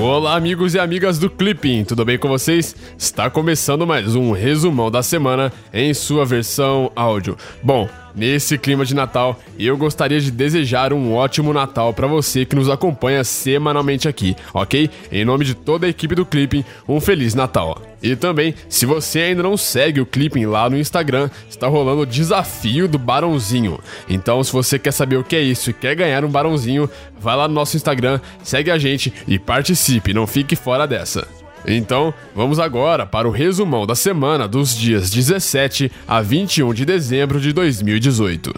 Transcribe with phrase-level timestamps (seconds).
[0.00, 2.72] Olá, amigos e amigas do Clipping, tudo bem com vocês?
[2.96, 7.36] Está começando mais um resumão da semana em sua versão áudio.
[7.64, 7.88] Bom,
[8.18, 12.68] Nesse clima de Natal, eu gostaria de desejar um ótimo Natal para você que nos
[12.68, 14.90] acompanha semanalmente aqui, ok?
[15.12, 17.80] Em nome de toda a equipe do Clipping, um Feliz Natal.
[18.02, 22.06] E também, se você ainda não segue o Clipping lá no Instagram, está rolando o
[22.06, 23.78] desafio do Barãozinho.
[24.08, 26.90] Então, se você quer saber o que é isso e quer ganhar um Barãozinho,
[27.20, 31.24] vai lá no nosso Instagram, segue a gente e participe, não fique fora dessa.
[31.66, 37.40] Então, vamos agora para o resumão da semana dos dias 17 a 21 de dezembro
[37.40, 38.54] de 2018.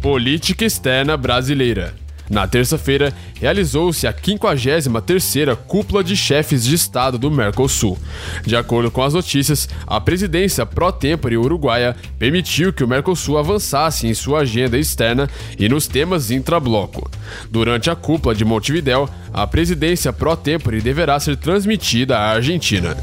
[0.00, 1.94] Política externa brasileira.
[2.30, 7.98] Na terça-feira, realizou-se a 53ª Cúpula de Chefes de Estado do Mercosul.
[8.44, 14.14] De acordo com as notícias, a presidência pró-tempore uruguaia permitiu que o Mercosul avançasse em
[14.14, 17.10] sua agenda externa e nos temas intrabloco.
[17.50, 22.96] Durante a cúpula de Montevidéu, a presidência pró-tempore deverá ser transmitida à Argentina.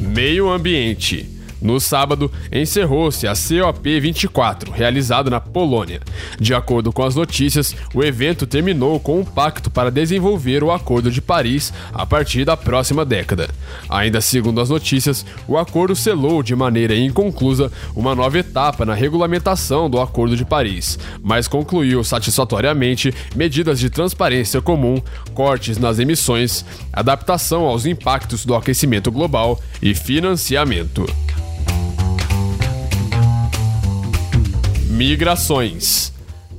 [0.00, 6.00] Meio Ambiente no sábado, encerrou-se a COP 24, realizada na Polônia.
[6.38, 11.10] De acordo com as notícias, o evento terminou com um pacto para desenvolver o Acordo
[11.10, 13.48] de Paris a partir da próxima década.
[13.88, 19.88] Ainda segundo as notícias, o acordo selou de maneira inconclusa uma nova etapa na regulamentação
[19.88, 25.00] do Acordo de Paris, mas concluiu satisfatoriamente medidas de transparência comum,
[25.34, 31.06] cortes nas emissões, adaptação aos impactos do aquecimento global e financiamento.
[34.96, 36.10] Migrações.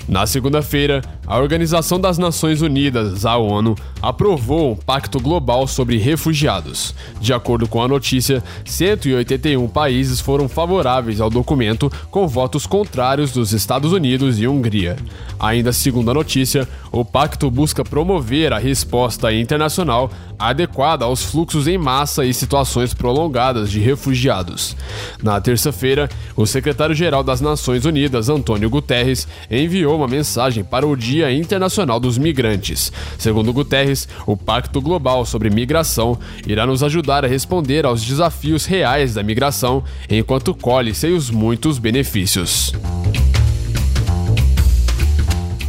[0.08, 6.96] Na segunda-feira, a Organização das Nações Unidas, a ONU, aprovou um pacto global sobre refugiados.
[7.20, 13.52] De acordo com a notícia, 181 países foram favoráveis ao documento, com votos contrários dos
[13.52, 14.96] Estados Unidos e Hungria.
[15.38, 20.10] Ainda segundo a notícia, o pacto busca promover a resposta internacional
[20.40, 24.78] adequada aos fluxos em massa e situações prolongadas de refugiados.
[25.22, 31.17] Na terça-feira, o secretário-geral das Nações Unidas, Antônio Guterres, enviou uma mensagem para o Dia
[31.18, 32.94] Dia Internacional dos Migrantes.
[33.18, 39.16] Segundo Guterres, o Pacto Global sobre Migração irá nos ajudar a responder aos desafios reais
[39.16, 42.72] da migração, enquanto colhe seus muitos benefícios.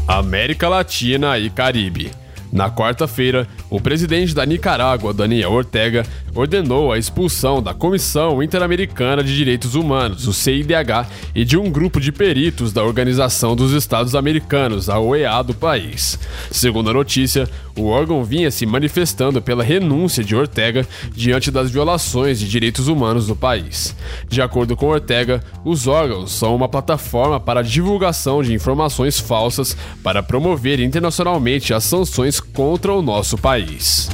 [0.06, 2.10] América Latina e Caribe.
[2.52, 9.34] Na quarta-feira, o presidente da Nicarágua, Daniel Ortega, ordenou a expulsão da Comissão Interamericana de
[9.34, 14.88] Direitos Humanos, o CIDH, e de um grupo de peritos da Organização dos Estados Americanos,
[14.88, 16.18] a OEA, do país.
[16.50, 22.38] Segundo a notícia, o órgão vinha se manifestando pela renúncia de Ortega diante das violações
[22.38, 23.94] de direitos humanos no país.
[24.28, 29.76] De acordo com Ortega, os órgãos são uma plataforma para a divulgação de informações falsas
[30.02, 34.08] para promover internacionalmente as sanções contra o nosso país.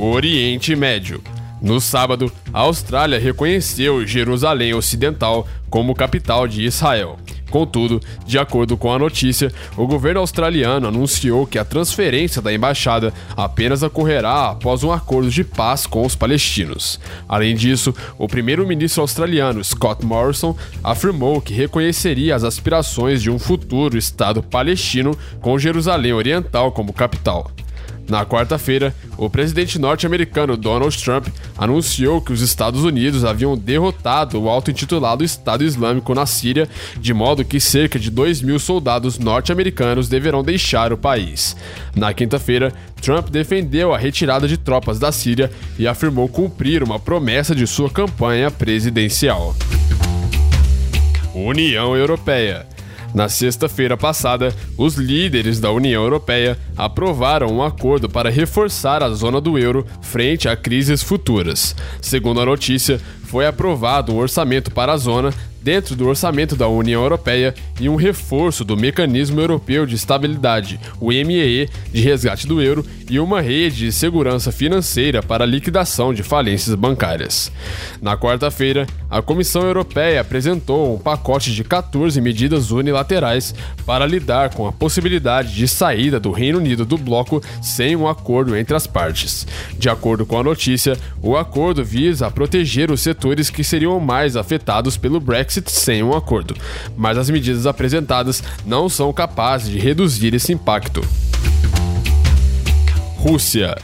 [0.00, 1.20] Oriente Médio.
[1.60, 7.18] No sábado, a Austrália reconheceu Jerusalém Ocidental como capital de Israel.
[7.50, 13.12] Contudo, de acordo com a notícia, o governo australiano anunciou que a transferência da embaixada
[13.36, 17.00] apenas ocorrerá após um acordo de paz com os palestinos.
[17.28, 23.98] Além disso, o primeiro-ministro australiano Scott Morrison afirmou que reconheceria as aspirações de um futuro
[23.98, 27.50] Estado palestino com Jerusalém Oriental como capital.
[28.08, 31.26] Na quarta-feira, o presidente norte-americano Donald Trump
[31.58, 36.66] anunciou que os Estados Unidos haviam derrotado o auto-intitulado Estado Islâmico na Síria,
[36.98, 41.54] de modo que cerca de 2 mil soldados norte-americanos deverão deixar o país.
[41.94, 47.54] Na quinta-feira, Trump defendeu a retirada de tropas da Síria e afirmou cumprir uma promessa
[47.54, 49.54] de sua campanha presidencial.
[51.34, 52.66] União Europeia.
[53.14, 59.40] Na sexta-feira passada, os líderes da União Europeia aprovaram um acordo para reforçar a zona
[59.40, 61.74] do euro frente a crises futuras.
[62.00, 65.32] Segundo a notícia, foi aprovado um orçamento para a zona
[65.68, 71.08] dentro do orçamento da União Europeia e um reforço do Mecanismo Europeu de Estabilidade, o
[71.08, 76.74] MEE, de resgate do euro e uma rede de segurança financeira para liquidação de falências
[76.74, 77.52] bancárias.
[78.00, 83.54] Na quarta-feira, a Comissão Europeia apresentou um pacote de 14 medidas unilaterais
[83.84, 88.56] para lidar com a possibilidade de saída do Reino Unido do bloco sem um acordo
[88.56, 89.46] entre as partes.
[89.78, 94.96] De acordo com a notícia, o acordo visa proteger os setores que seriam mais afetados
[94.96, 96.54] pelo Brexit Brexit sem um acordo,
[96.96, 101.02] mas as medidas apresentadas não são capazes de reduzir esse impacto.
[103.16, 103.76] Rússia.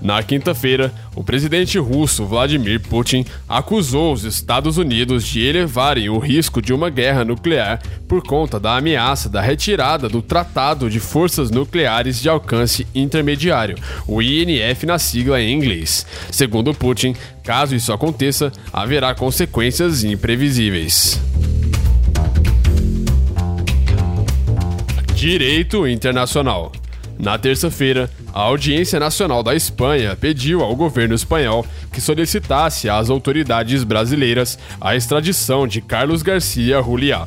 [0.00, 6.62] Na quinta-feira, o presidente russo Vladimir Putin acusou os Estados Unidos de elevarem o risco
[6.62, 12.22] de uma guerra nuclear por conta da ameaça da retirada do Tratado de Forças Nucleares
[12.22, 16.06] de Alcance Intermediário, o INF na sigla em inglês.
[16.30, 21.20] Segundo Putin, caso isso aconteça, haverá consequências imprevisíveis.
[25.14, 26.70] Direito Internacional.
[27.18, 33.82] Na terça-feira, a Audiência Nacional da Espanha pediu ao governo espanhol que solicitasse às autoridades
[33.82, 37.26] brasileiras a extradição de Carlos Garcia Juliá.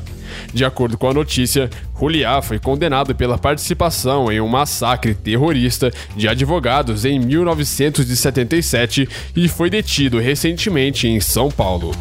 [0.54, 1.68] De acordo com a notícia,
[1.98, 9.06] Juliá foi condenado pela participação em um massacre terrorista de advogados em 1977
[9.36, 11.92] e foi detido recentemente em São Paulo.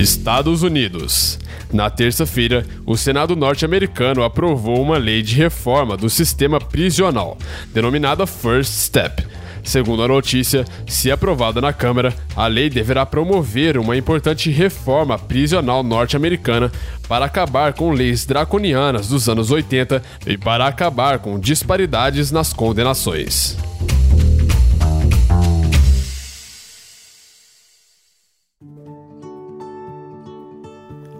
[0.00, 1.38] Estados Unidos.
[1.76, 7.36] Na terça-feira, o Senado norte-americano aprovou uma lei de reforma do sistema prisional,
[7.74, 9.22] denominada First Step.
[9.62, 15.82] Segundo a notícia, se aprovada na Câmara, a lei deverá promover uma importante reforma prisional
[15.82, 16.72] norte-americana
[17.06, 23.54] para acabar com leis draconianas dos anos 80 e para acabar com disparidades nas condenações.